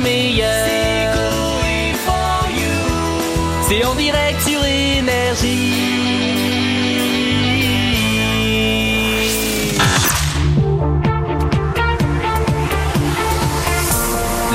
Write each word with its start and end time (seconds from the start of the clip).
meilleur. 0.00 0.68
C'est 3.68 3.84
en 3.84 3.94
direct 3.94 4.40
sur 4.40 4.64
énergie. 4.64 5.74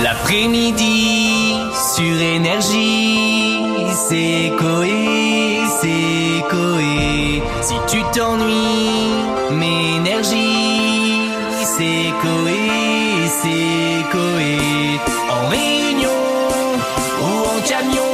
L'après-midi 0.01 1.53
sur 1.95 2.21
énergie, 2.21 3.59
c'est 4.07 4.51
Coé, 4.57 5.59
c'est 5.79 6.43
Coé. 6.49 7.43
Si 7.61 7.75
tu 7.87 8.01
t'ennuies, 8.13 9.11
m'énergie 9.51 10.92
c'est 11.65 12.11
Coé, 12.21 13.27
c'est 13.27 14.03
Coé. 14.11 14.99
En 15.29 15.47
réunion 15.47 16.09
ou 17.21 17.31
en 17.47 17.61
camion, 17.61 18.13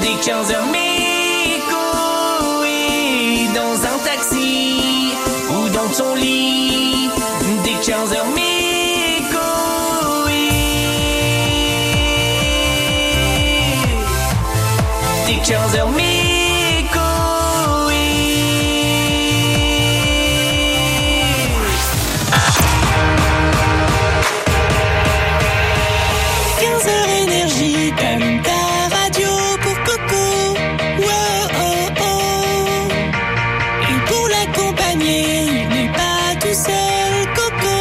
dès 0.00 0.16
15h, 0.22 0.56
mais 0.70 1.60
Coé. 1.70 3.48
Dans 3.54 3.76
un 3.92 3.98
taxi 4.04 5.12
ou 5.50 5.68
dans 5.70 5.90
ton 5.96 6.14
lit, 6.14 7.10
dès 7.64 7.78
15h, 7.90 8.18
mais 8.34 9.22
Coé. 9.32 10.48
Dès 15.26 15.40
15h, 15.52 15.86
mais 15.96 16.19
t'allumes 27.96 28.42
ta 28.42 28.96
radio 28.96 29.28
pour 29.62 29.76
Coco. 29.84 30.26
Wow, 30.98 31.48
oh, 31.60 31.88
oh. 32.00 32.88
Et 33.82 33.98
pour 34.08 34.28
l'accompagner, 34.28 35.22
il 35.46 35.68
n'est 35.68 35.92
pas 35.92 36.34
tout 36.40 36.54
seul, 36.54 37.12
Coco. 37.34 37.78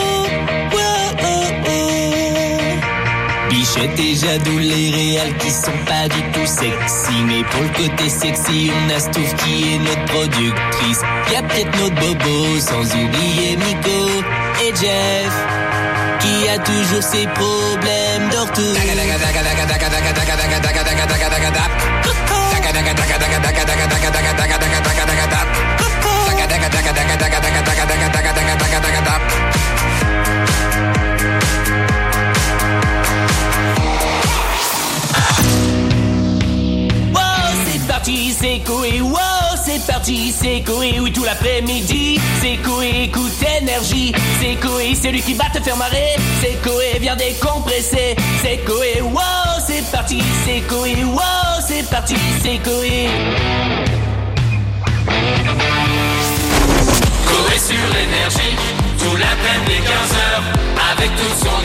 Wow, 0.73 1.07
oh, 1.23 1.47
oh. 1.67 3.49
Bichette 3.49 3.99
et 3.99 4.15
Jadou, 4.15 4.57
les 4.57 4.91
réals 4.91 5.35
qui 5.37 5.51
sont 5.51 5.79
pas 5.85 6.07
du 6.07 6.21
tout 6.33 6.45
sexy. 6.45 7.17
Mais 7.27 7.43
pour 7.43 7.61
le 7.61 7.69
côté 7.69 8.09
sexy, 8.09 8.71
on 8.73 8.95
a 8.95 8.99
Stouff 8.99 9.35
qui 9.43 9.73
est 9.73 9.79
notre 9.79 10.05
productrice. 10.05 11.01
Y 11.31 11.35
a 11.35 11.41
peut-être 11.43 11.77
notre 11.79 11.95
bobo, 11.95 12.59
sans 12.59 12.85
oublier 12.85 13.57
Miko 13.57 14.23
et 14.63 14.73
Jeff. 14.75 15.33
Qui 16.49 16.55
a 16.55 16.59
toujours 16.59 17.03
ses 17.03 17.27
problèmes 17.27 18.29
de 18.29 18.39
c'est 38.59 38.71
Coé, 38.71 39.01
wow, 39.01 39.17
c'est 39.63 39.85
parti, 39.85 40.33
c'est 40.37 40.61
Coé, 40.61 40.99
oui, 40.99 41.11
tout 41.11 41.23
l'après-midi, 41.23 42.19
c'est 42.41 42.57
Coé, 42.57 43.03
écoute 43.03 43.31
énergie, 43.61 44.13
c'est 44.39 44.55
Coé, 44.55 44.95
c'est 44.95 45.11
lui 45.11 45.21
qui 45.21 45.33
va 45.33 45.45
te 45.45 45.61
faire 45.61 45.77
marrer, 45.77 46.15
c'est 46.41 46.61
Coé, 46.61 46.97
viens 46.99 47.15
décompresser, 47.15 48.15
c'est 48.41 48.57
Coé, 48.65 49.01
wow, 49.01 49.21
c'est 49.65 49.89
parti, 49.91 50.21
c'est 50.45 50.61
Coé, 50.61 51.03
wow, 51.05 51.61
c'est 51.65 51.87
parti, 51.89 52.15
c'est 52.41 52.57
Coé. 52.57 53.09
Coé 57.27 57.57
sur 57.57 57.75
tout 58.99 59.15
l'après-midi, 59.15 59.87
avec 60.91 61.11
son 61.41 61.58